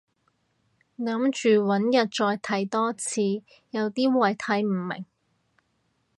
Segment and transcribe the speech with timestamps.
[0.97, 3.21] 諗住搵日再睇多次，
[3.69, 5.05] 有啲位睇唔明